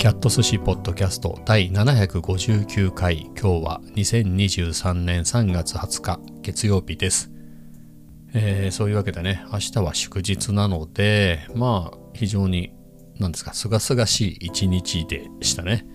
[0.00, 3.30] キャット寿司ポッドキャスト第759回。
[3.38, 6.20] 今日は2023年3月20日。
[6.40, 7.30] 月曜日です、
[8.32, 12.72] えー、そういうわけでね明日は祝日なのでまあ非常に
[13.18, 15.86] 何ですか清々しい一日でしたね。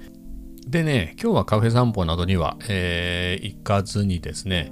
[0.68, 4.72] でね今日はカフェ散歩などには、えー、行かずにですね、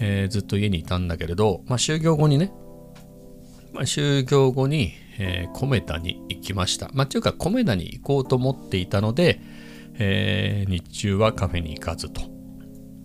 [0.00, 2.52] えー、ずっと家にいたんだけれど、まあ、就業後にね、
[3.72, 6.90] まあ、就業後にえー、コメダに行きました。
[6.92, 9.40] まあ、というか、コメダに行こうと思っていたので、
[9.98, 12.22] えー、日中はカフェに行かずと。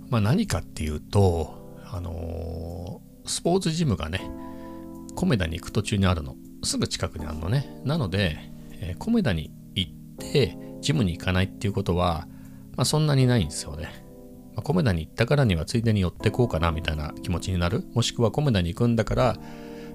[0.10, 4.30] まあ、何かっていうと、あのー、スポーツジムがね、
[5.16, 6.36] コメダに行く途中にあるの。
[6.64, 7.82] すぐ近くにあるのね。
[7.86, 8.38] なので、
[8.82, 12.28] えー、コメダに行って、ジムに行かないっていうことは、
[12.76, 14.04] まあ、そんなにないんですよね。
[14.56, 17.86] まあ、コメダに行ったからにはついでに寄ってこうかなみたいな気持ちになる。
[17.94, 19.38] もしくはコメダに行くんだから、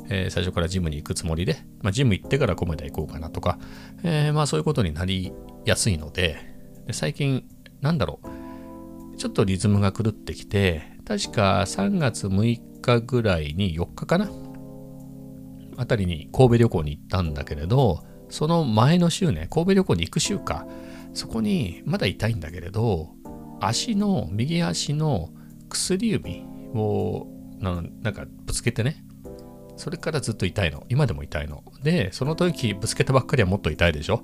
[0.09, 3.59] えー、最初からジムに行くつもりで、まあ、ジム行ってからコメダ行こうかなとか、
[4.03, 5.33] えー、まあそういうことになり
[5.65, 6.39] やすいので、
[6.87, 7.45] で最近、
[7.81, 8.21] なんだろ
[9.15, 14.31] う、ちょっとリズムが狂ってきて、確か3月6日ぐらいに4日かな？
[15.79, 20.67] あたりに神戸旅行に行ったんだけれど、その前の週ね、神戸旅行に行く週か、
[21.15, 23.11] そこにまだ痛いんだけれど、
[23.61, 25.31] 足の、右足の
[25.69, 27.27] 薬指を
[27.61, 29.05] なんかぶつけてね、
[29.77, 30.85] それからずっと痛いの。
[30.89, 31.63] 今でも痛いの。
[31.83, 34.23] で、その時ぶつけたばっかりはもっと痛いでしょ？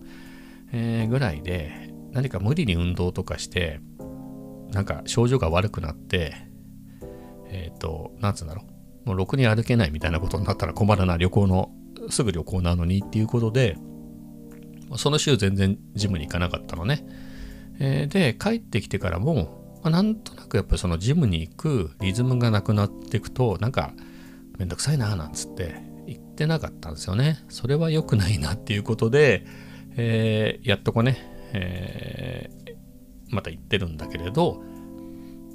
[0.73, 3.81] えー、ぐらいで、何か無理に運動とかして、
[4.71, 6.35] なんか症状が悪くなって、
[7.51, 8.63] えっ、ー、と、なんつうんだろ
[9.05, 9.09] う。
[9.09, 11.71] もうろくに歩けないみたいなことになったら困るな、旅行の、
[12.09, 13.77] すぐ旅行なのにっていうことで、
[14.97, 17.05] その週全然ジムに行かなかったのね。
[17.79, 23.93] えー、で、帰ってきてからも、まあ、なんとなくやっぱりそのジムに行くリズムがなくなっていくと、なんか、
[24.59, 25.75] めんどくさいななんつって
[26.07, 27.45] 言ってなかったんですよね。
[27.49, 29.45] それは良くないなっていうことで、
[29.97, 31.17] えー、やっとこね、
[31.53, 34.63] えー、また行ってるんだけれど、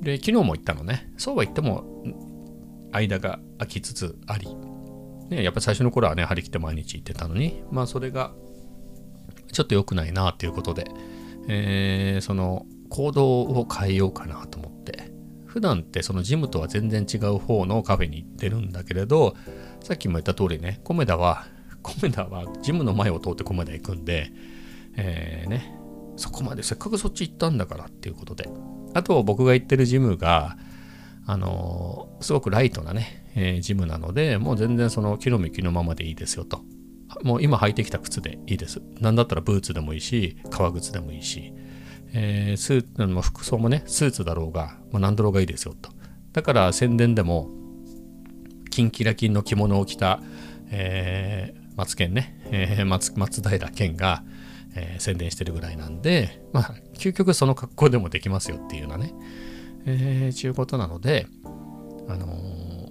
[0.02, 1.12] で、昨日も行ったのね。
[1.18, 1.84] そうは言っても、
[2.92, 4.48] 間が空きつつあり、
[5.30, 8.34] ね、やっぱ最初の頃はね、張り切って毎日行ってたのに、まあそれが
[9.52, 10.86] ちょっと良くないなっていうことで、
[11.48, 15.07] えー、その行動を変えようかなと思って、
[15.58, 19.36] 普段ってそのジムとは全然違う方のカフェに行ってるんだけれど、
[19.82, 21.48] さっきも言った通りね、コメダは、
[21.82, 24.32] コメダはジムの前を通ってコメダ行くんで、
[24.98, 25.74] えー、ね、
[26.16, 28.48] そこまでせっかくそっち行ったんだからっていうことで。
[28.94, 30.58] あと僕が行ってるジムが、
[31.26, 36.62] あのー、すごくライトなね、えー、ジムなので、もう全然その木の幹のままでいいですよと。
[37.24, 38.80] もう今履いてきた靴でいいです。
[39.02, 41.52] なんだったらブーツでもいいし、革靴でもいいし、
[42.14, 45.92] えー、スーツの服装もね、スーツだろうが、まあ、何だろうがいいですよと。
[46.34, 47.50] だから宣伝でも、
[48.70, 50.22] キンキラキンの着物を着た、
[50.70, 54.24] えー、松健ね、えー、松松平健が、
[54.76, 59.14] えー、宣伝してるぐらいなんで、まあ、究極その格好でもできますよっていうようなね、
[59.86, 61.28] えー、ちゅうことなので、
[62.08, 62.90] あのー、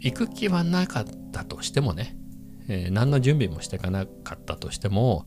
[0.00, 2.16] 行く気はなかったとしてもね、
[2.68, 5.26] えー、何の準備もしていかなかったとしても、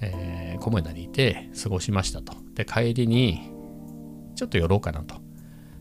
[0.00, 2.34] えー、コメダにいて過ごしましたと。
[2.54, 3.50] で、帰りに、
[4.36, 5.16] ちょっと寄ろうかなと。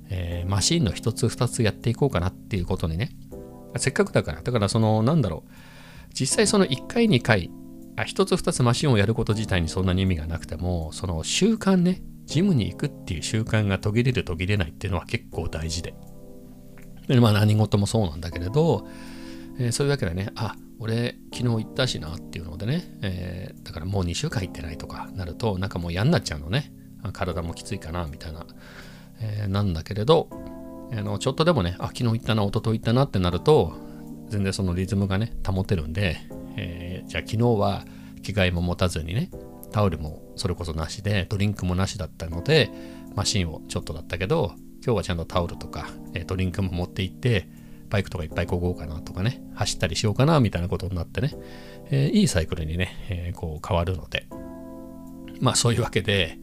[0.09, 3.12] えー、マシンの一つ二つやっていこうかなっていうことにね。
[3.78, 5.51] せっかくだから、だからその、なんだろう。
[6.13, 7.50] 実際その1回2回、
[7.96, 15.94] あ一つ二つマシンをやること自体にそんなに意味がなくても、その習慣ね、ジムに行くっていう習慣が途切れる途切れないっていうのは結構大事で。
[17.07, 18.88] でまあ何事もそうなんだけれど、
[19.59, 26.73] えー、そういうわけでね、あ、俺昨日行ったしなっていうのでね、えー、だからもう2週間行ってないとかなるとなんかもう嫌になっちゃうのね。
[27.11, 28.45] 体もきついかなみたいな、
[29.19, 30.29] えー、なんだけれど
[30.91, 33.73] あのちょっとでもねあ昨日行ったな一昨日行ったなってなると
[34.29, 36.17] 全然そのリズムがね保てるんで、
[36.56, 37.83] えー、じゃあ昨日は
[38.22, 39.29] 着替えも持たずにね
[39.72, 42.69] タオルもそれこそなしでドリンクもなしだったので
[43.16, 44.53] マシンをちょっとだったけど
[44.86, 47.47] 今日はちゃんとタオルとか、えドリンクも持って行って
[47.94, 51.36] バイクとかいっぱいこごうかなとかね、走ったりしようかなみたいなことになってね、
[51.92, 54.25] えー、いいサイクルにね、えー、こう変わるので、
[55.40, 56.40] まあそういうわけで、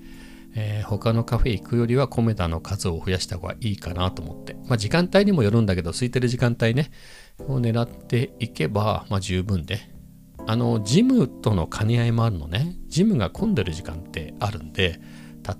[0.54, 6.92] えー、他のカフェ行くよりはコメダの数を増やした方がいいかなと思って、まあ時間帯にもよるんだけど、空いてる時間帯ね、
[7.40, 9.80] を狙っていけば、まあ十分で、
[10.46, 15.00] あの、ジムとの兼ね合いもあるのね、ジムが混んでる時間ってあるんで、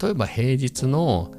[0.00, 1.32] 例えば平日の、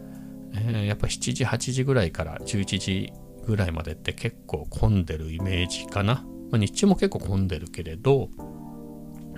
[0.53, 3.13] えー、やっぱ7時、8時ぐらいから11時
[3.45, 6.25] ぐらいまでって結構混んでるイメージかな。
[6.51, 8.29] まあ、日中も結構混んでるけれど、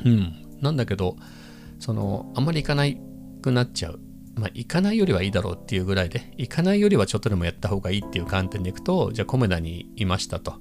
[0.05, 0.33] うん。
[0.61, 1.15] なんだけど、
[1.79, 3.00] その、あんまり行かない
[3.41, 4.00] くなっちゃう。
[4.35, 10.55] まあ、行かないよりはいいだろうっていうぐらいで、行かないよりはちょっとでもやった方がいいっていう観点でいくと、じゃあコメダにいましたと。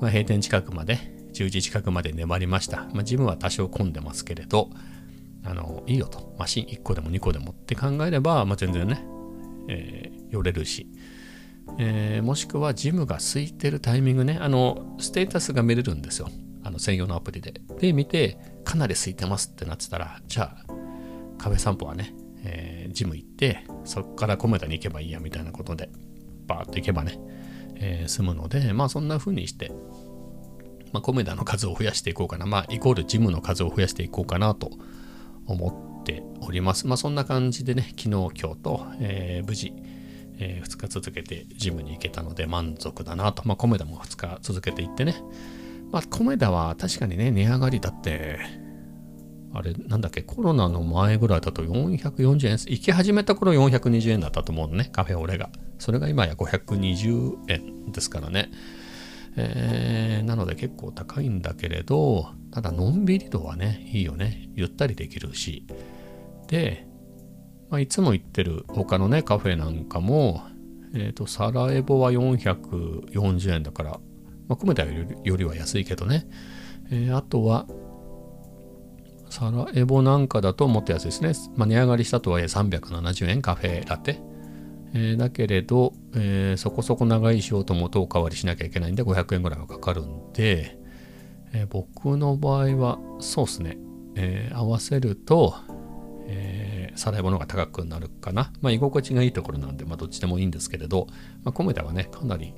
[0.00, 0.98] まあ、閉店近くまで、
[1.32, 2.88] 10時近くまで粘りました。
[2.92, 4.70] まあ、ジムは多少混んでますけれど、
[5.44, 9.02] あのいいよとマシン1個でも2個でもって考えれば、まあ、全然ね、
[9.68, 10.88] えー、寄れるし、
[11.78, 14.38] えー、もしくはジムが空いてるタイミングね。
[14.40, 16.28] あのステータスが見れるんですよ。
[16.62, 17.54] あの専用のアプリで。
[17.78, 20.72] で見てかなり空いてますってなってたらじゃあ
[21.38, 22.14] カフェ散歩はね、
[22.44, 25.88] えー、ジム行ってそこからコメダに行けばいいやみたいなことで
[26.46, 27.18] バーッと行けばね、
[27.76, 29.72] えー、済むのでまあそんな風にして
[30.92, 34.70] まあ、コメダの数を増やしていこうかな、まあ、イコールジムの数を増やしていこうかなと
[35.46, 36.86] 思っております。
[36.86, 39.72] まあそんな感じでね、昨日、今日と、えー、無事、
[40.40, 43.42] えー、2日続けてジムに行けたので満足だなと。
[43.46, 45.22] まあコメダも2日続けていってね。
[45.92, 48.38] まあコメダは確かにね、値上がりだって、
[49.52, 55.50] あれ、なんだっけ、コロナの前ぐらいだと440円、行き始めた頃420円だったと思うのね、カフェオレが。
[55.78, 58.50] それが今や520円ですからね。
[59.36, 64.48] えー、なので結構高いんだけれど、ただのんびり度はね、いいよね。
[64.54, 65.66] ゆったりできるし。
[66.48, 66.86] で、
[67.70, 70.42] まあ、いつも行ってる他のね、カフェなんかも、
[70.92, 73.90] えっ、ー、と、サラエボは440円だから、
[74.48, 76.26] まあ、コメダよりは安いけどね。
[76.90, 77.66] えー、あとは、
[79.28, 81.32] サラエボなんかだともっと安いですね。
[81.56, 84.20] まあ、値上がりしたとはいえ370円カフェラテ。
[84.92, 90.76] えー、だけれど、えー、そこそこ長いしようと思うとお代わりしなきゃいけないんで500円ぐらいはかかるんで、
[91.52, 93.78] えー、僕の場合はそうですね、
[94.16, 95.54] え合わせると、
[96.32, 98.52] えー、サライボのが高くなるかな。
[98.60, 101.06] まあ居心地がいいところなんで、まあどっちでもいいんですけれど、
[101.42, 102.54] まあコメダはね、かなり、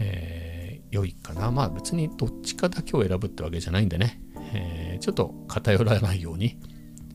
[0.00, 1.50] え良いかな。
[1.50, 4.20] まあ別にどっちかだけを選ぶってわけじゃないんでね、
[4.52, 6.58] えちょっと偏らないように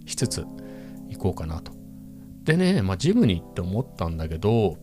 [0.05, 0.45] しつつ
[1.09, 1.83] 行こうかなと
[2.43, 4.77] でね、まあ、ジムに行って思ったんだけど、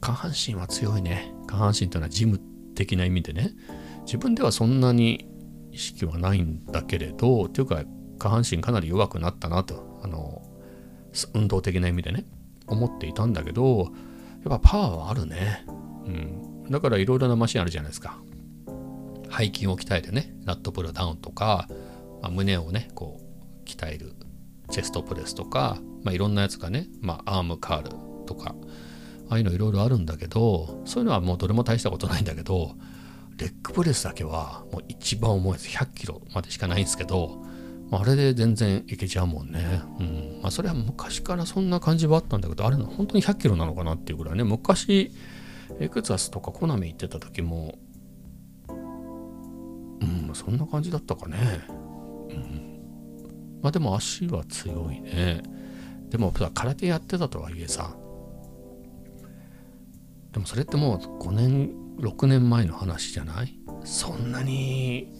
[0.00, 1.32] 下半身は強いね。
[1.46, 2.40] 下半身というのはジム
[2.74, 3.52] 的な意味でね。
[4.04, 5.28] 自分ではそんなに
[5.70, 7.84] 意識はないんだけれど、というか、
[8.20, 10.42] 下半身かなり弱くなったなと、あの、
[11.34, 12.24] 運動的な意味でね、
[12.68, 13.90] 思っていたんだけど、
[14.44, 15.64] やっぱパワーはあるね。
[16.06, 16.70] うん。
[16.70, 18.18] だからいろいろなマシンあるじゃないですか。
[19.36, 21.68] 背筋を鍛えてね、ラットプルダウンとか、
[22.22, 24.14] まあ、胸をね、こう、鍛える
[24.70, 27.90] チェストプレスとか、まあ、いろんなやつがね、まあ、アームカール
[28.26, 28.54] とか、
[29.28, 32.74] ああいうのいろいろあるんだけど、そういうのはもうどれも大したことないんだけど、
[33.38, 35.68] レッグプレスだけはもう一番重いです。
[35.68, 37.44] 100キロまでしかないんですけど、
[37.92, 39.82] あれで全然いけちゃうもんね。
[39.98, 40.38] うん。
[40.42, 45.12] まあそれは昔からそんな感じはあったんだけど、あれの本当に100キロなのかなっていうぐらいね、昔、
[45.78, 47.78] エクザスとかコナミ行ってた時も、
[48.68, 48.72] う
[50.04, 51.36] ん、そんな感じだったかね。
[51.68, 53.60] うん。
[53.62, 55.42] まあでも足は強いね。
[56.10, 57.94] でも空手やってたとはいえさ
[60.32, 61.70] でもそれってもう5年
[62.00, 63.56] 6年前の話じゃない？
[63.84, 65.12] そんなに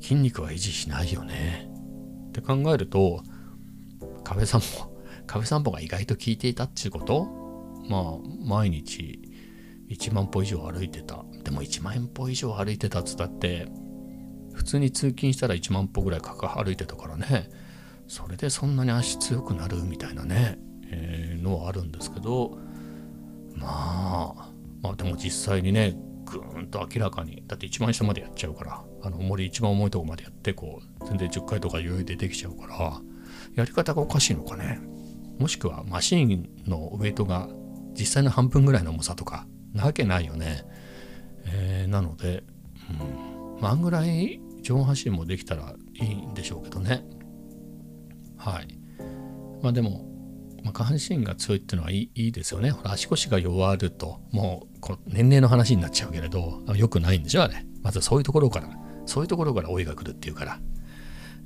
[0.00, 1.70] 筋肉は維持しないよね
[2.32, 3.22] って考えると
[4.24, 4.90] 壁散歩
[5.26, 7.26] 壁散歩が意外と効いていたっていうこと？
[7.88, 9.20] まあ毎日
[9.90, 11.24] 1万歩以上歩いてた。
[11.44, 13.68] でも1万歩以上歩いてたっつったって
[14.52, 17.50] 普通に通勤したら1万歩ぐらいかか歩いてたからね。
[18.08, 22.58] それでそんなに足強くなるみたいなね、えー、のはあるんですけど。
[23.54, 24.50] まあ
[24.82, 27.42] まあでも実際にねぐーんと明らかに。
[27.46, 28.84] だって一番下までやっちゃうから。
[29.02, 33.00] あの重り一番重いとこまでやってこう全然10回とか余裕でできちゃうから
[33.54, 34.80] やり方がおかしいのかね。
[35.38, 37.48] もしくはマシンのウェイトが
[37.98, 40.64] 実際の半分ぐらいの重さとかなわけないよね、
[41.46, 42.44] えー、なので、
[42.90, 47.04] うん、まあぐらい上半身もできたらいいんでしょうけどね。
[48.36, 48.78] はい。
[49.62, 50.06] まあでも、
[50.64, 52.70] ま、下半身が強いっていうのはいいいいですよね。
[52.70, 57.64] ほら足腰が弱るともうこ年齢の話になっちゃうけれどよくないんでしょあれ。
[57.82, 58.68] まずそういうところから。
[59.06, 60.60] そういうところから老いが来るっていうから、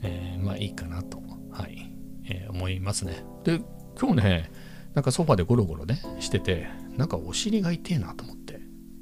[0.02, 1.92] えー、まあいいかなとはい、
[2.28, 3.60] えー、思いますねで
[3.98, 4.50] 今日ね
[4.94, 8.60] なんかソファでゴロゴロねしててなんかお尻が痛えなと思って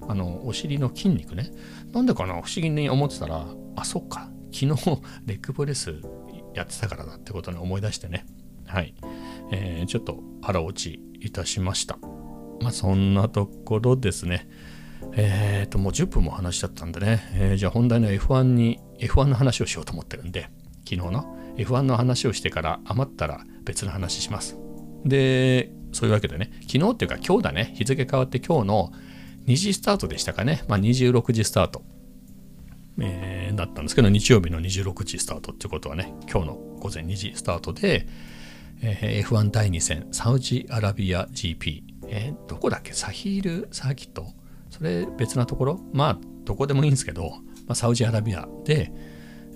[0.09, 1.51] あのお尻の筋肉ね
[1.93, 3.47] なんでかな不思議に思ってたら
[3.77, 6.01] あそっか昨日 レッグプレス
[6.55, 8.25] やってたからだってことに思い出してね。
[8.67, 8.95] はい。
[9.51, 11.99] えー、ちょっと腹落ちいたしました。
[12.61, 14.49] まあそんなところですね。
[15.13, 17.31] えっ、ー、と、もう10分も話しちゃったんでね。
[17.35, 20.49] えー、じゃあ本題の F1 に、F1 の話をしようと思ってるんで、
[20.89, 24.57] 昨日の F1 の話をしてから余ったら別の話します。
[25.05, 28.93] で、そういうわけでね、昨日っていうか今日だね、日付変わって今日の
[29.47, 30.65] 2時スタートでしたかね。
[30.69, 31.83] まあ26時スタート。
[32.99, 38.07] えー、だったんですけど、日曜日の26時スタートってことはね、今日の午前2時スタートで、
[38.83, 42.93] えー、F1 第2戦、サウジアラビア GP、えー、どこだっけ？
[42.93, 44.27] サヒールサーキット？
[44.77, 48.93] それ別なところまあ、どこでもいいんですけど、まあ、サウジアラビアで、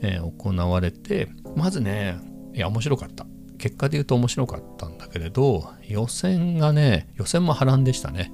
[0.01, 2.19] えー、行われて、まずね、
[2.55, 3.27] いや、面白かった。
[3.59, 8.33] 結果で言うと面白かったんだけれど予選がね予選も波乱でしたね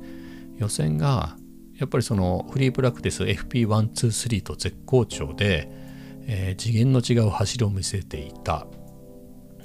[0.59, 1.37] 予選が
[1.79, 5.69] やっぱりそのフリープラクティス FP123 と絶好調で、
[6.27, 8.67] えー、次元の違う走りを見せていた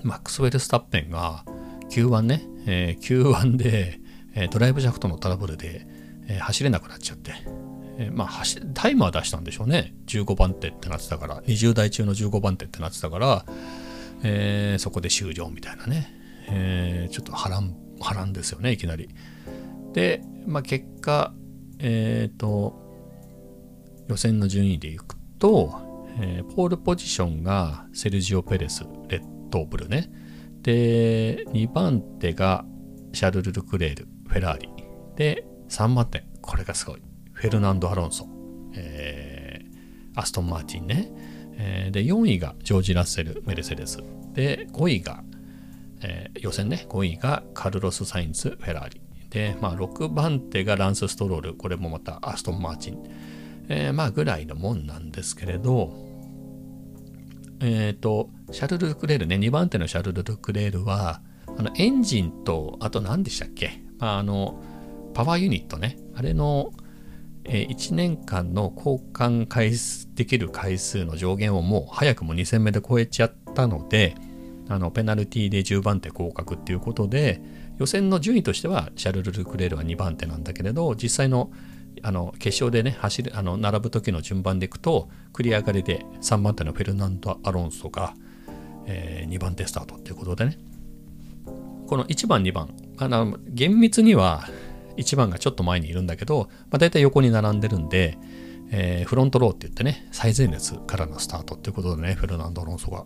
[0.02, 1.44] マックスウェル・スタッペンが
[1.92, 4.00] Q1 ね、えー、Q1 で、
[4.34, 5.86] えー、ドライブジャクトのトラブルで、
[6.30, 7.34] えー、走れなくなっちゃって、
[7.98, 8.44] えー、まあ
[8.74, 9.96] タイムは出したんでしょうね。
[10.08, 11.42] 15番手ってなってたから。
[11.42, 13.46] 20代中の15番手ってなってたから、
[14.24, 16.14] えー、そこで終了みたいなね、
[16.50, 19.10] えー、ちょっと波乱波乱ですよねいきなり。
[19.94, 21.34] で、まあ、結果
[21.80, 22.88] えっ、ー、と
[24.08, 25.74] 予選の順位でいくと、
[26.20, 30.12] えー、ポールポジションがセルジオ・ペレスレッドブルね。
[30.62, 32.66] で2番手が
[33.14, 34.70] シャルル・ルクレールフェラーリ。
[35.16, 37.02] で3番手これがすごい。
[37.34, 38.28] フェルナンド・アロンソ、
[38.74, 41.12] えー、アストン・マーティンね、
[41.54, 44.00] えー、で4位がジョージ・ラッセルメルセデス。
[44.34, 45.24] で5位が、
[46.02, 46.86] えー、予選ね。
[46.90, 49.02] 5位がカルロス・サインズ・フェラーリ。
[49.30, 51.54] で、まあ、6番手がランス・ストロール。
[51.54, 52.98] これもまたアストン・マーチン、
[53.70, 55.94] えー、まあぐらいのもんなんですけれど
[57.62, 59.36] えっ、ー、とシャルル・クレールね。
[59.36, 64.62] 2番手のシャルル・クレールはあのエンジンとあと何でしたっけ、まあ、あの
[65.14, 65.98] パワーユニットね。
[66.16, 66.72] あれの、
[67.46, 74.16] えー、1年間の交換回数できる回数の上限をもう早くも2戦目で超えちゃったので
[74.68, 77.42] あのペナルティで10番手降格っていうことで
[77.80, 81.52] 予選の順位としてはシャルル・ルクレールは2番手なんだけれど実際の
[82.02, 88.14] あの決勝でね走るあの並ぶ時の順番でいくと繰り上がりで3番手のフェルナンド・アロンソが、
[88.86, 90.58] えー、2番手スタートっていうことでね。
[91.88, 92.70] この1番2番。
[92.98, 94.48] あの厳密には
[95.00, 98.18] 1番がちょっと前にいるんだけど、まあ、大体横に並んでるんで、
[98.72, 103.06] えー、フロントローって言ってね最前列からのスタートっていうことでねフェルナンド・アロンソが。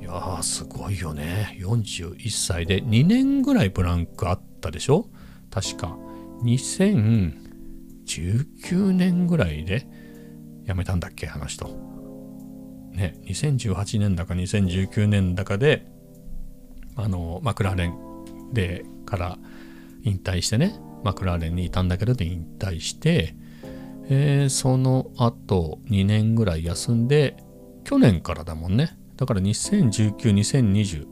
[0.00, 1.56] いやーすごいよね。
[1.58, 5.08] 41歳で2年ぐらいブランクあったでしょ？
[5.50, 5.96] 確か。
[6.44, 9.88] 2019年ぐらいで
[10.66, 11.26] 辞めたんだっけ？
[11.26, 11.66] 話と。
[12.92, 15.86] ね2018年だか2019年だかで
[16.94, 19.38] あのマクラーレンでから
[20.02, 23.36] 引退してねマクラーレンにいたんだけど引退して、
[24.08, 27.36] えー、その後2年ぐらい休んで
[27.84, 31.06] 去年からだもんねだから2019、2020、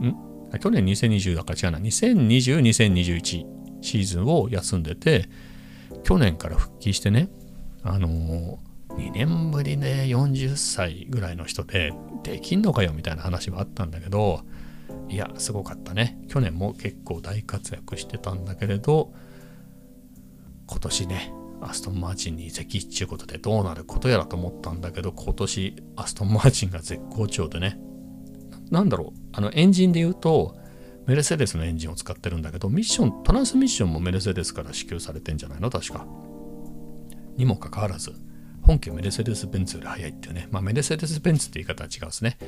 [0.00, 0.32] ん？
[0.58, 1.78] 去年2020だから違うな。
[1.78, 3.46] 2020、2021
[3.80, 5.28] シーズンを休んでて、
[6.02, 7.28] 去年から復帰してね、
[7.84, 8.58] あのー、
[8.96, 11.92] 2年ぶりで40歳ぐらいの人で
[12.24, 14.40] できんのかよみたいな話はあったんだけど、
[15.08, 16.18] いや、すごかったね。
[16.28, 19.12] 去年も結構大活躍してたんだけれど、
[20.66, 27.78] 今年ね、アストンマーチンに移籍っていうことでどうなることやらと思ったんだけど、今年アストンマーチンが絶好調でね。
[28.70, 30.56] なんだろう、あのエンジンで言うと、
[31.06, 35.68] メルセデスのエンジンを使ってるんだけど、ミッション、トランスミッションもメルセデスから支給されてんじゃないの？
[35.68, 36.06] 確か。
[37.36, 38.12] にもかかわらず、
[38.62, 40.48] 本家メルセデス・ベンツより速いっていうね。
[40.50, 42.38] まあ、メルセデス・ベンツって言い方は違うですね。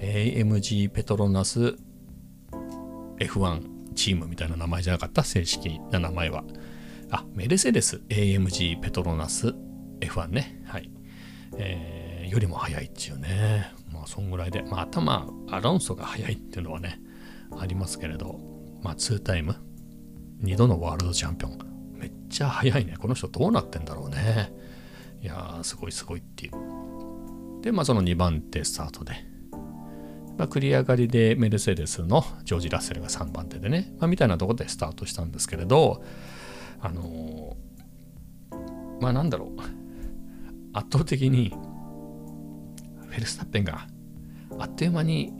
[0.00, 1.76] AMG ペトロナス
[3.26, 6.44] F1 チームみたいな名前じゃなかった正式な名前は。
[7.10, 9.54] あ、メルセデス AMG ペトロナス
[10.00, 10.62] F1 ね。
[10.66, 10.90] はい。
[11.56, 13.72] えー、よりも速いっていうね。
[13.92, 14.62] まあ、そんぐらいで。
[14.62, 17.00] まあ、頭、アロンソが速いっていうのはね、
[17.56, 18.40] ありますけれど、
[18.82, 19.56] まあ、2タイム、
[20.42, 21.58] 2度のワールドチャンピオン。
[21.92, 22.96] めっちゃ速いね。
[22.98, 24.52] この人どうなってんだろうね。
[25.22, 27.62] いやー、すごいすごいっていう。
[27.62, 29.33] で、まあ、その2番手スタートで。
[30.36, 36.02] まあ、繰り上がりでメルセデスのジョージ・ラッセルが3番手でね、まあ、みたいなところでスタートしたんですけれど、
[36.80, 39.60] あのー、まあなんだろう
[40.72, 41.50] 圧倒的に
[43.06, 43.86] フェルスタッペンが
[44.58, 45.32] あっという間に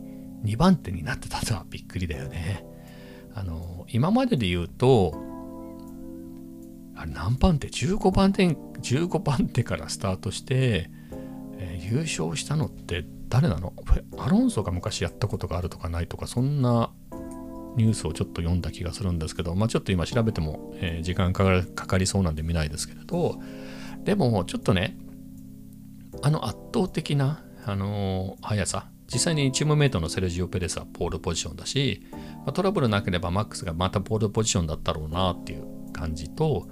[0.44, 2.64] 2番手になってたのはびっくりだよね。
[3.34, 5.14] あのー、今までで言うと
[6.96, 10.90] あれ何番手 ?15 番手15番手からスタートして、
[11.56, 13.04] えー、優勝したのって
[13.34, 13.72] 誰なの？
[14.16, 16.92] アロンソが昔やったことがあるとかないとかそんな
[17.76, 23.40] ニュースをちょっと読んだ気がするんですけど、まあ、ちょっと今調べても、えー、時間かかりそうなんで見ないですけれど、
[24.04, 24.96] でもちょっとね、
[26.22, 32.18] あの圧倒的な、あのー、速さ、実際にチームメイトのセルジオ・ペレスはポールポジションだし、ま
[32.50, 36.68] あ、トラブルなければマックスがまたポールポジションだったろうなっていう感じと、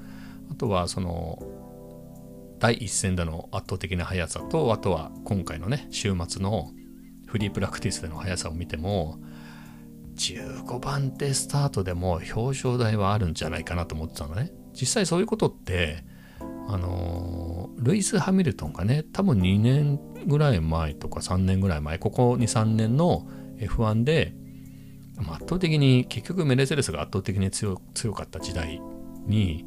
[0.49, 1.43] あとはその、
[2.63, 6.71] 第一戦での圧倒的な速さと、あとは今回のね、週末の
[7.27, 9.19] フリープラクティスでの速さを見ても、
[10.15, 14.53] 15番手スタートでも表彰台はあるんじゃないかなと思ってたのね。
[14.75, 16.05] 実際そういうことって、
[16.69, 23.27] あのルイス・ハミルトンがね、多分2年ぐらい前とか3年ぐらい前、ここ2、3年の
[23.59, 24.37] F1 で、
[25.19, 28.81] 圧倒的に結局メルセデスが圧倒的に強かった時代
[29.27, 29.65] に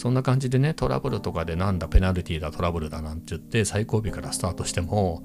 [0.00, 5.22] そんな感じでねトラブルとかでなんだペナルティーだトラブルだなんて言って最後尾からスタートしても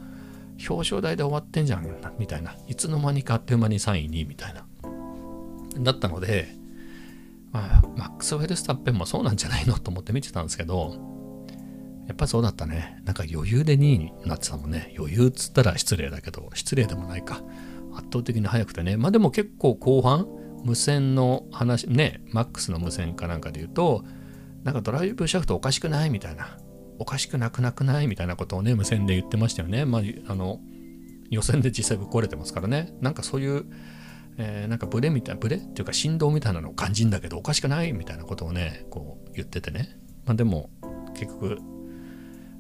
[0.70, 1.88] 表彰台で終わってんじゃん
[2.20, 2.58] みたいな。
[2.68, 4.66] いつの間にかあっという間に3位にみたいな。
[5.80, 6.50] だったので
[7.54, 10.94] まあマックス・ウェルスタッペンもそうなんじゃないのと思って見てたんですけど
[12.08, 13.02] やっぱそうだったね。
[13.06, 14.94] なんか余裕で2位になってたもんね。
[15.00, 17.42] 余裕っつったら失礼だけど失礼でもないか。
[17.94, 18.98] 圧倒的に速くてね。
[18.98, 20.28] まあでも結構後半
[20.66, 24.04] 無線の話ねマックスの無線かなんかで言うと
[24.66, 26.58] なんかドライブシャフトおかしくないみたいな。
[26.98, 29.86] おかしくなくなくないみたいなことをね無線で言ってましたよね。
[29.86, 30.60] まああの
[31.30, 32.94] 予選で実際ぶっ壊れてますからね。
[33.00, 33.66] なんかそういう
[34.38, 39.98] えー、なんかブレみたいなブレっていうか振動みたいなのを感じんだけどおかしくないみたいなことをねこう言っててね。
[40.26, 40.70] まあでも
[41.14, 41.60] 結局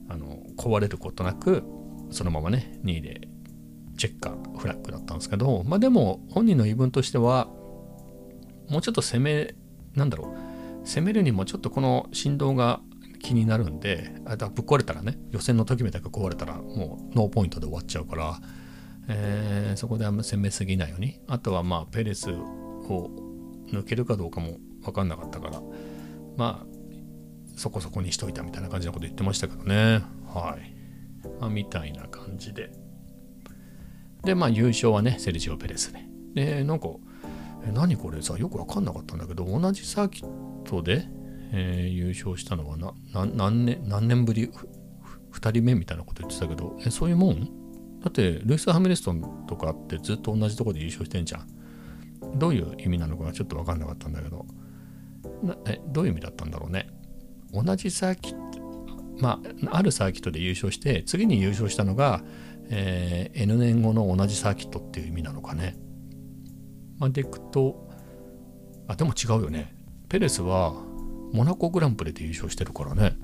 [0.08, 1.64] あの壊れることなく
[2.12, 3.28] そのままね2位で
[3.98, 7.48] チェッカーフラッグだったんですけどまあでも本人の言い分としては
[8.70, 9.56] もうちょっと攻め
[9.96, 10.45] なんだろう
[10.86, 12.80] 攻めるにもちょっとこの振動が
[13.22, 18.40] 気になるんであだぶっ壊れたらね予選の時みたく壊れたらもうノーポイントで終わっちゃうから、
[19.08, 21.20] えー、そこであんま攻めすぎないように。
[21.28, 23.10] あとはまあペレスを
[23.72, 25.62] 抜けるかどうかも分かんなかったから
[26.38, 26.76] まあ
[27.58, 30.04] そこそこにしといたみたいな感じのこと言ってましたけどね。
[30.28, 30.76] はい、
[31.40, 32.72] まあ、みたいな感じで。
[34.24, 36.06] でまあ優勝はねセルジオ・ペレスで。
[36.36, 36.90] でなんか
[37.66, 41.08] え何これさよく分かんなかったんだけど同じサーキットで、
[41.52, 44.50] えー、優勝したのはな何年何年ぶり
[45.32, 47.42] ？2人目みたいなこと言ってたけどえそういうもん？
[48.02, 51.48] だってルイス・ハミレストンとかってずっと同じとこで優勝してんじゃん。
[52.38, 54.46] どういう意味なのかちょっと分かんなかったんだけど。
[55.68, 56.88] えどういう意味だったんだろうね？
[57.52, 58.60] 同じサーキット
[59.20, 62.24] まああるサーキットで優勝して次に優勝したのが、
[62.70, 65.78] えー、N 年後の同じサーキットっていう意味なのかね。
[66.98, 67.90] までいくと、
[68.88, 69.75] あ、でも違うよね。
[70.16, 70.72] ペレスは
[71.34, 73.18] モナコグランプリで優勝してるからね。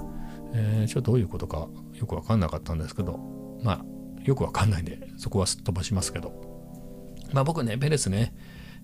[0.54, 3.18] えー、ちょっとどういうことかよくわかんなかったんですけど、
[3.64, 3.86] まあ、
[4.26, 6.34] よくわかんないんで、そこはすっ飛ばしますけど。
[7.32, 8.36] まあ僕ね、ペレスね、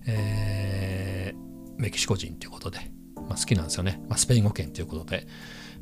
[0.06, 2.78] えー、メキシコ人ということで、
[3.16, 4.00] まあ、好きなんですよね。
[4.08, 5.26] まあ、スペイン語圏ということで。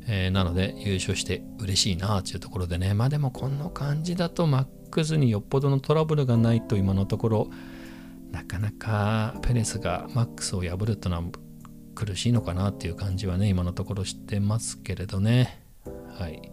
[0.09, 2.93] えー、なので優勝して嬉しいなっていうところでね。
[2.93, 7.49] まあでもこの感じだとマックスによっぽどのトラブルがないと今のところ
[8.31, 11.46] なかなかペレスがマックスを破るというのは
[11.97, 15.63] 苦しいのかなっていう感じはね、今のところしてますけれどね。
[16.19, 16.51] はい。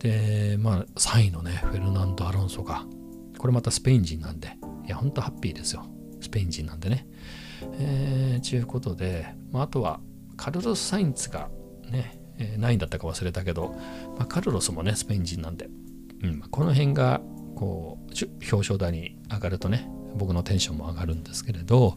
[0.00, 2.84] で、まあ、3位のね、フェルナンド・アロンソが、
[3.38, 5.86] これまたスペイン人なんで、いや、ほんとハッピーですよ。
[6.20, 7.06] スペイン人なんでね。
[7.78, 10.00] えー、ちゅうことで、まあ、あとは、
[10.36, 11.50] カルロス・サインツが
[11.88, 13.76] ね、えー、何位だったか忘れたけど、
[14.18, 15.68] まあ、カルロスもね、スペイン人なんで、
[16.24, 17.20] うん、この辺が、
[17.54, 18.12] こう、
[18.52, 21.96] 表彰台に上がるとね、僕のテンションも上がるんですけれど、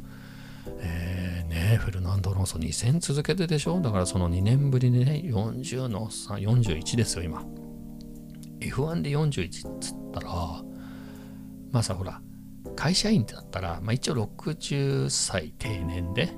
[0.79, 1.16] えー、
[1.47, 3.79] ねフェルナンド・ロンソ2戦続けてでしょ？
[3.81, 7.43] だからその2年ぶりにね40の3 41ですよ今
[8.60, 10.29] F1 で41っつったら
[11.71, 12.21] まあさほら
[12.75, 16.31] 会社員ってなったら、まあ、一応60歳定年で、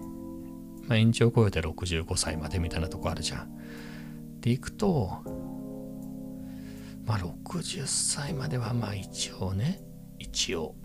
[0.88, 3.50] まあ、延長超えて65歳までみたいなとこあるじゃん。
[4.39, 5.17] でいくと
[7.06, 9.82] まあ60歳まではまあ一応ね
[10.17, 10.76] 一応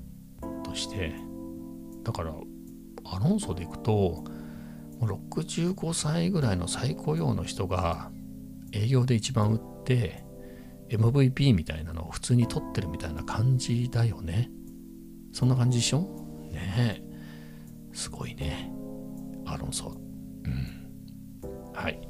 [0.65, 1.15] として
[2.03, 2.35] だから
[3.05, 4.25] アロンソでいくと
[5.01, 8.11] 65歳ぐらいの最高用の人が
[8.73, 10.25] 営業で一番売って
[10.89, 14.51] MVP みたいなのを普通に取ってるみたいな感じだよね。
[15.33, 16.01] そんな感じでしょ？
[16.53, 17.03] ね。
[17.03, 17.03] え
[17.93, 18.73] すごいね。
[19.47, 19.93] アロンソ。
[20.45, 21.73] うん。
[21.73, 22.01] はい。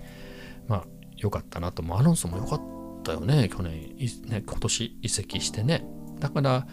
[0.68, 0.84] まあ
[1.16, 1.82] 良かったなと。
[1.96, 2.60] アロンソも良かっ
[3.02, 3.48] たよね。
[3.48, 3.94] 去年
[4.28, 5.86] ね今年移籍してね。
[6.20, 6.66] だから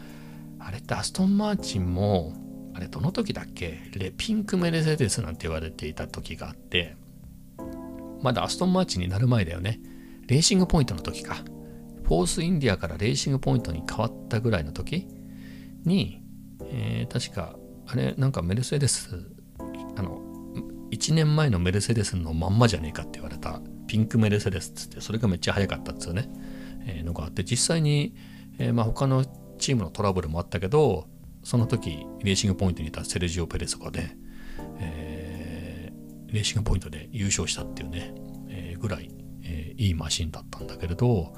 [0.60, 2.34] あれってアストン・マーチンも、
[2.74, 3.80] あれどの時だっけ？
[3.96, 6.96] レピンク・メルセデスなんて言われていた時があって、
[8.22, 9.80] まだアストン・マーチになる前だよね。
[10.28, 11.36] レーシングポイントの時か。
[12.04, 15.08] フォース・インディアからレーシングポイントに変わったぐらいの時
[15.86, 16.22] に、
[16.66, 17.56] えー、確か、
[17.88, 19.32] あれ、なんかメルセデス、
[19.96, 20.22] あの、
[20.92, 26.30] 1年前のメルセデスのまんまじゃねえかって言われた、ピンクメルセデスっつって、それがめっちゃ速かったっつうね、
[26.86, 28.14] えー、のがあって、実際に、
[28.58, 29.26] えー、まあ他の
[29.58, 31.08] チームのトラブルもあったけど
[31.44, 34.18] その時レーシングポイントにいたセルジオ・ペレスがね、
[34.80, 38.14] えー、レーシングポイントで優勝したっていうね、
[38.50, 39.10] えー、ぐらい、
[39.44, 41.34] えー、いいマシンだったんだけれど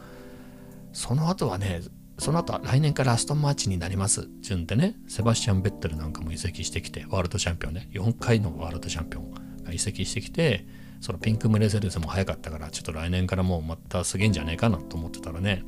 [0.91, 1.81] その後はね
[2.19, 9.31] その後は来年からアストンマーチになります順でねセバスチャン・ベッテルなんかも移籍してきてワールドチャンピオンね4回のワールドチャンピオン
[9.63, 10.67] が移籍してきて
[11.01, 15.63] そのピンクムレセデスも早かったからちょっと来年からもうまたすげえんじゃねえかなと思ってたらね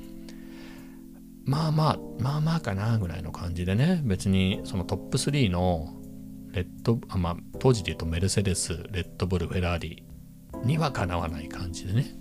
[1.45, 4.01] まあまあまあまあかなぐらいの感じでね。
[4.03, 5.93] 別にそのトップ3の
[6.51, 10.03] レッドあまあ当時で言うとメルセデスレッドブルフェラーリ
[10.63, 12.15] にはかなわない感じでね。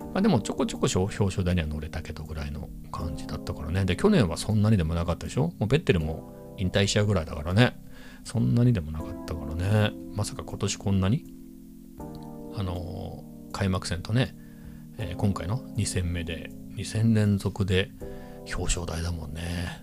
[0.00, 3.84] まあでもちょこちょこ表彰台には乗れたけどぐらいの感じだったからね。
[3.84, 5.52] で去年はそんなにでもなかったでしょ？
[5.58, 7.76] もうベッテルも引退しちゃうぐらいだからね。
[8.24, 9.92] そんなにでもなかったからね。
[10.14, 11.24] まさか今年こんなに？
[12.54, 14.34] あのー、開幕戦とね、
[14.98, 17.90] えー、今回の2戦目で2戦連続で
[18.54, 19.40] 表彰台だもんね。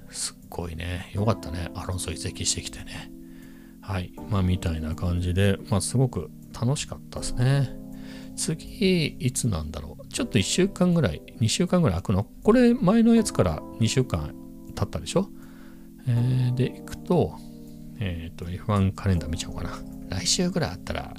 [0.10, 1.12] すっごいね。
[1.14, 1.70] よかったね。
[1.76, 3.12] アロンソ移籍してきてね。
[3.82, 4.14] はい。
[4.30, 7.70] まあ、みたいな感じで、まあ、すごく楽しかったですね。
[8.36, 10.08] 次、いつなんだろう。
[10.08, 12.28] ちょっと1週間ぐらい、2週間ぐらい空くの？
[12.44, 14.34] これ、前のやつから2週間
[14.76, 15.30] 経ったでしょ？
[16.08, 17.36] えー、で、行くと、
[18.00, 19.72] えっ、ー、と、F1 カレンダー見ちゃおうかな。
[20.10, 21.14] 来週ぐらいあったら、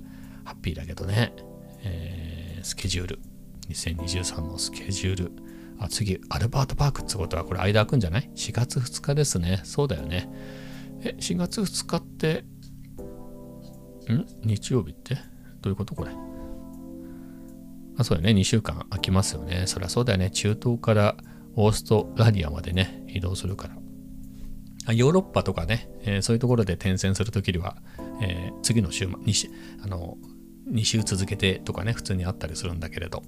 [0.45, 1.33] ハッピーだけどね。
[1.83, 3.21] えー、スケジュール。
[3.69, 5.33] 2023のスケジュール。
[5.81, 9.61] あ、次、アルバートパークってことは、これ間空くんじゃない ?4 月2日ですね。
[9.65, 10.29] そうだよね。
[11.03, 12.45] え、4月2日って、
[14.13, 14.27] ん？
[14.45, 15.15] 日曜日って？
[15.63, 16.13] どういうことこれ？
[17.97, 18.41] あ、そうだよね。
[18.41, 19.65] 2週間空きますよね。
[19.67, 20.31] そりゃそうだよね。
[20.31, 21.17] 中東から
[21.55, 23.77] オーストラリアまでね、移動するから。
[24.87, 27.77] あヨーロッパとかね、えー、そういうところで転戦するときには、
[28.23, 29.49] えー、次の週、2週、
[29.83, 30.17] あの、
[30.71, 33.23] 2週続けてとかね、普通にあったりするんだけれど、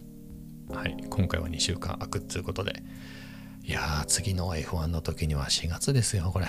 [0.71, 2.83] はい、今回は2週間空くっていうことで、
[3.65, 6.47] いやー、次の F1 の時には4月ですよ、これ。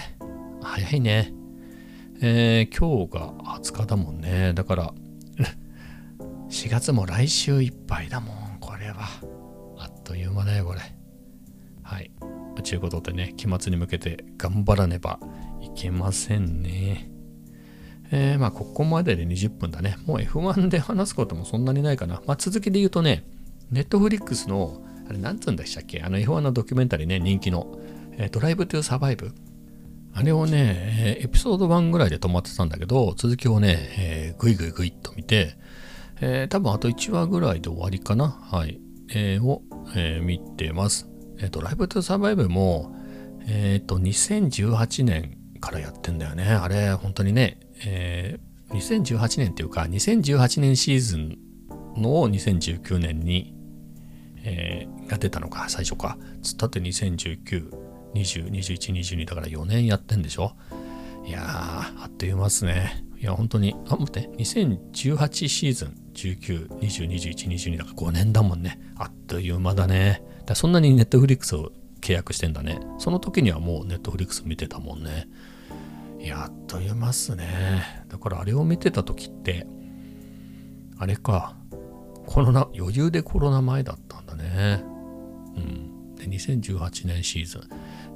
[0.62, 1.34] 早いね。
[2.22, 4.54] えー、今日が20日だもんね。
[4.54, 4.94] だから、
[6.50, 9.08] 4月も来週いっぱいだもん、これは。
[9.78, 10.80] あっという間だよ、これ。
[11.82, 12.12] はい。
[12.64, 15.20] ということでね、期末に向けて頑張らねば
[15.62, 17.10] いけませんね。
[18.12, 19.98] えー、まあ、ここまでで20分だね。
[20.06, 22.22] もう F1 で話すこともそんなにないかな。
[22.26, 23.26] まあ、続きで言うとね、
[23.74, 26.02] ネットフリックスの、あれ、なんつうんでしたっけ？
[26.02, 27.80] あの F1 のドキュメンタリーね、人気の、
[28.12, 29.34] えー、ドライブトゥーサバイブ。
[30.14, 35.58] あれをね、エピソード1ぐらいで止まってたんだけど、続きをね、えー、ぐいぐいぐいっと見て、
[36.22, 38.30] えー、多分あと1話ぐらいで終わりかな。
[38.30, 38.80] はい。
[39.10, 39.64] えー、を、
[39.96, 41.10] えー、見てます。
[41.40, 42.96] えー、ドライブトゥーサバイブも、
[43.48, 46.44] えっ、ー、と、2018年からやってんだよね。
[46.44, 51.38] あれ、本当にね、えー、2018年っていうか、2018年シーズン
[51.98, 53.56] のを2019年に
[54.44, 56.18] えー、が出たのか、最初か。
[56.42, 57.72] つったって2019、
[58.14, 60.54] 20、21、22だから4年やってんでしょ？
[61.26, 61.44] いやー、
[62.04, 63.06] あっという間ですね。
[63.18, 68.82] いや、本当に、あ、待って、2018シーズン、19、20、21、22だから5年だもんね。
[68.98, 70.22] あっという間だね。
[70.46, 72.82] だそんなにネットフリックスを契約してんだね。
[73.00, 75.30] その時にはもうネットフリックス見てたもんね。
[76.20, 78.04] いや、あっという間っすね。
[78.10, 79.66] だからあれを見てた時って、
[80.98, 81.56] あれか、
[82.26, 84.00] コロナ、余裕でコロナ前だっ
[84.38, 84.84] たね。
[85.56, 86.16] うん。
[86.16, 87.62] で、2018年シーズン。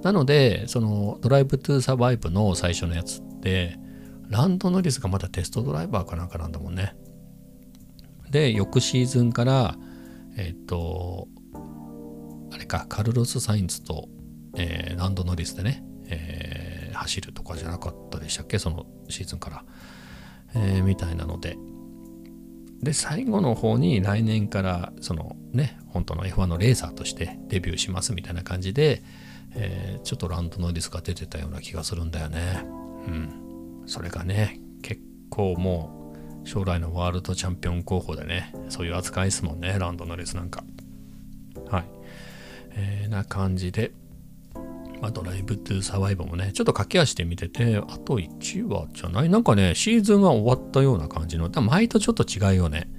[0.02, 3.80] なので、そのドライブトゥサバイブの最初のやつって、
[4.30, 6.96] ランドノリスがまだテストドライバーかなんかなんだもんね。
[8.30, 9.76] で、翌シーズンから、
[10.36, 11.28] えっ、ー、と、
[12.52, 14.10] あれか、カルロス・サインズと、
[14.56, 19.64] えー、ランドノリスでね、えー、走るとかじゃなかったでしたっけ、そのシーズンから。
[20.56, 21.58] えー、みたいなので、
[22.82, 29.04] で最後の方に来年からそのね本当の F1 のレーサーとしてデビューしますみたいな感じで、
[29.56, 32.64] えー、ちょっとランドノリスが出てたような気がするんだよね。
[33.08, 33.84] うん。
[33.88, 36.14] それがね結構も
[36.44, 40.64] う将来のワールドチャンピオン候補でねそういう扱いですもんねランドノリスなんか。
[41.70, 41.86] はい。
[42.80, 43.92] えー、な感じで
[45.02, 49.30] まあ、ドライブトゥサバイバーもね、ちょっと駆け足で見てて、あと1話じゃない？
[49.30, 52.90] なんかね、シーズンが終わったような感じの、前とちょっと違うよね。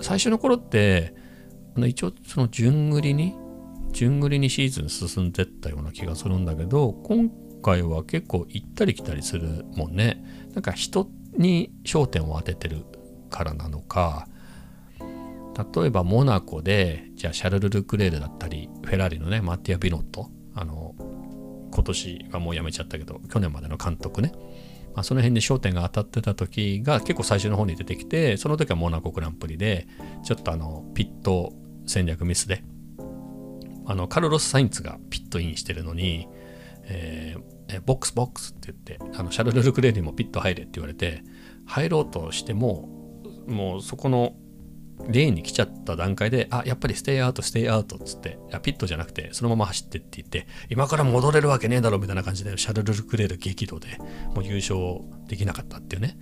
[0.00, 1.14] 最初の頃って、
[1.76, 3.34] あの一応その順繰りに、
[3.92, 7.30] 順繰りにシーズン進んでったような気がするんだけど、今
[7.62, 10.24] 回は結構行ったり来たりするもんね。
[10.54, 12.84] なんか人に焦点を当ててる
[13.30, 14.28] からなのか、
[15.74, 20.94] 例えばモナコで、じゃあシャルル・ルクレールだったり、フェラーリのね、マッティア・ビノット、あの、
[21.72, 24.32] 今年はもう辞めちゃったけど、去年までの監督ね。
[24.94, 29.86] まあ、その辺で焦点が当たってた時が結構最初の方に出てきて、その時はモナコグランプリで、
[30.22, 31.52] ちょっとあの、ピット
[31.86, 32.62] 戦略ミスで、
[33.86, 36.28] あの、カルロス・サインツがピットインしてるのに、
[36.84, 41.22] えー、 box box って言って、あの、シャルル・ルクレールにもピット入れって言われて、
[41.64, 42.88] 入ろうとしても、
[43.46, 44.34] もうそこの
[45.08, 53.98] レーンに来ちゃった段階で、あ、やっぱり stay out、stay out っつって、いやピットじゃなくて、そのまま走ってって言って、今から戻れるわけねえだろみたいな感じで、シャルル・ルクレール激怒で、
[54.34, 56.18] もう優勝できなかったっていうね、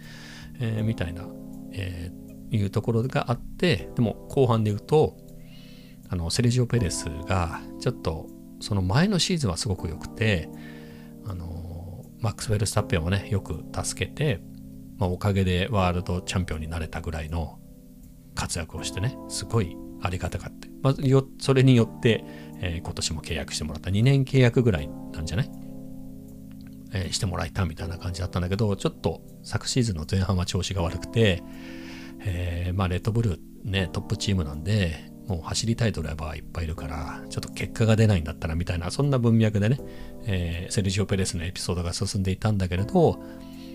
[0.60, 1.26] えー、みたいな、
[1.72, 5.16] えー、いうところがあって、でも後半で言うと、
[6.08, 8.28] あの、セレジオ・ペレスが、ちょっと、
[8.60, 10.48] その前のシーズンはすごく良くて
[11.26, 14.40] あのマックス・ウェルスタッペンをねよく助けて、
[14.98, 17.58] まあ、おかげでワールドチャンピオンになれたぐらいの
[18.40, 22.24] 活躍をしてねすごいありがたかった、まあ、よそれによって、
[22.60, 23.90] えー、今年も契約してもらった。
[23.90, 25.50] 2年契約ぐらいなんじゃない？
[26.92, 31.42] えー、してもらえたみたいな感じだったんだけどちょっと昨シーズンの前半は調子が悪くて、
[32.20, 39.78] えー、まあレッドブルーねトップチームなんでもう走りたいドライバーはいっぱいいるからちょっと結果が出ないんだったらみたいなそんな文脈でね、
[40.24, 43.22] えー、セルジオ・ペレスのエピソードが進んでいたんだけれど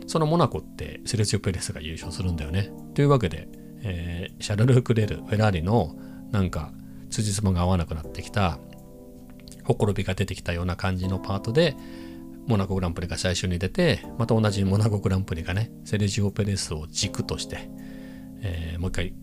[0.08, 2.72] そのモナコってセルジオ・ペレスが優勝するんだよね。
[2.94, 3.48] というわけで、
[3.88, 5.96] えー、シャルル・クレルフェラーリの
[6.32, 6.72] なんか
[7.12, 8.58] 辻褄が合わなくなってきた
[9.64, 11.76] ほころびが出てきたような感じのパートで
[12.48, 17.70] モナコグランプリが最初に出てまた同じモナコグランプリがねセルジオ・ペレスを軸として、
[18.42, 19.14] えー、もう一回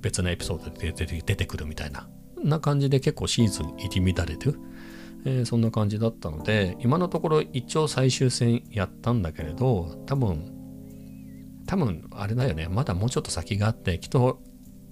[0.00, 2.08] 別のエピソードで出てくるみたいな
[2.42, 4.58] な感じで結構シーズン入り乱れてる、
[5.24, 10.61] えー、そんな感じだったので今のところ一応最終戦やったんだけれど多分
[11.66, 12.68] 多分あれだよね。
[12.68, 14.42] まだもうちょっと先があってきっと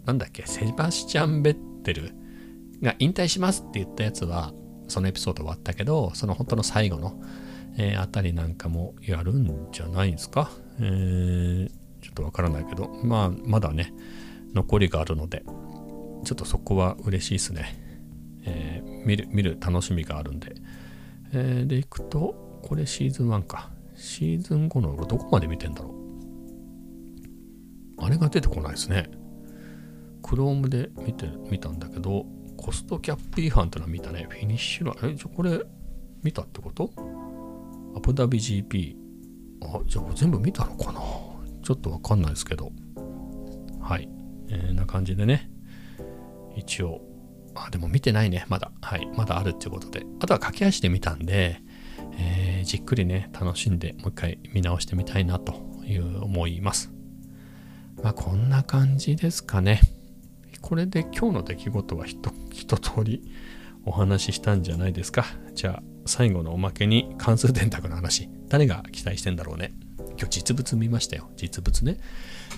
[0.06, 2.12] なんだっけセバスチャン・ベッテル
[2.82, 4.52] が引退しますって言ったやつは
[4.88, 7.20] そのエピソード終わったけどその本当の最後の、
[7.76, 11.68] えー、あたりなんかもやるんじゃないですか、えー、
[12.00, 13.92] ちょっとわからないけどまあまだね
[14.54, 15.44] 残りがあるので
[16.24, 17.76] ちょっとそこは嬉しいですね、
[18.44, 20.54] えー、見る見る楽しみがあるんで、
[21.32, 23.70] えー、でいくとこれシーズン1か。
[23.96, 25.99] シーズン5の俺どこまで見てんだろう？
[28.00, 29.10] あれが出てこないですね。
[30.22, 34.26] Chrome で見て見たんだけどコストキャップ違反ってのは見たね。
[34.28, 35.60] フィニッシュラえじゃこれ
[36.22, 36.90] 見たってこと？
[37.96, 38.94] アブダビ GP
[39.62, 41.00] あじゃあ全部見たのかな？
[41.62, 42.72] ちょっとわかんないですけど。
[43.80, 44.08] はい。
[44.48, 45.48] えー、な感じでね、
[46.56, 47.02] 一応、
[47.54, 48.72] あ、でも見てないね、まだ。
[48.82, 50.04] はい、まだあるっていうことで。
[50.20, 51.62] あとは駆け足で見たんで、
[52.18, 56.92] えー、じっくりね、楽しんで、もう一回見直してみたいなという思います。
[58.02, 59.80] まあ、こんな感じですかね。
[60.60, 63.22] これで今日の出来事は一通り
[63.84, 65.24] お話ししたんじゃないですか。
[65.54, 68.28] じゃあ、最後のおまけに関数電卓の話。
[68.48, 69.72] 誰が期待してんだろうね。
[70.18, 71.30] 今日実物見ましたよ。
[71.36, 71.98] 実物ね。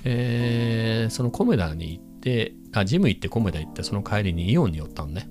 [0.04, 5.28] えー、そのコメダに行って、あ、ジム行ってコメダ行って、その帰りにイオンに寄ったのね。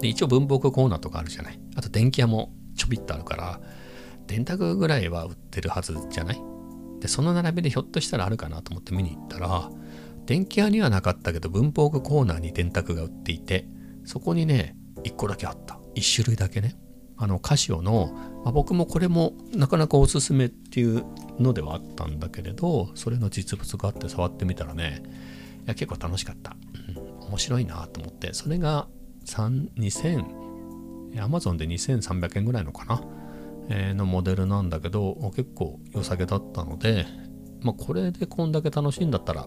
[0.00, 1.58] で、一応文房具コーナーとかあるじゃない。
[1.76, 3.60] あと電気屋もちょびっとあるから、
[4.26, 6.42] 電卓ぐらいは売ってるはずじゃない？
[7.00, 9.70] で、その並びでひょっとしたらあるかなと思って見に行ったら、
[10.26, 13.66] 電気屋にはなかったけど文房具コーナーに電卓が売っていて、
[14.04, 15.78] そこにね、1個だけあった。
[15.94, 16.76] 1種類だけね。
[17.20, 18.12] あのカシオの、
[18.44, 21.04] まあ、僕もこれもなかなかおすすめっていう
[21.40, 25.02] のではあったんだけれどそれの実物があって触ってみたらね
[25.64, 26.56] いや結構楽しかった、
[26.96, 28.86] うん、面白いなと思ってそれが
[29.26, 30.48] 2000
[31.20, 33.02] アマゾンで2300円ぐらいのかな、
[33.68, 37.06] のモデルなんだけど結構良さげだったので、
[37.62, 39.46] まあ、これでこんだけ楽しいんだったら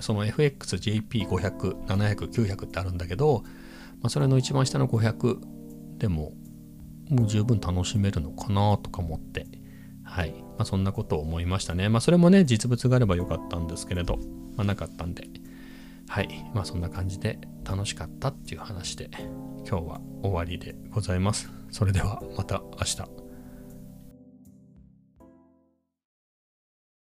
[0.00, 3.42] その FXJP500、700、900ってあるんだけど、
[4.00, 5.38] まあ、それの一番下の500
[5.98, 6.32] でも
[7.08, 9.46] もう十分楽しめるのかなとか思って
[10.04, 11.88] はい、まあ、そんなことを思いましたね。
[11.88, 14.18] まあそれもね実物があればよかったんですけれど、
[14.56, 15.28] まあ、なかったんで
[16.08, 16.28] はい。
[16.54, 19.08] まあそんな感じで楽しかったっていう話で
[19.66, 21.61] 今日は終わりでございます。
[21.72, 23.21] それではまた明日。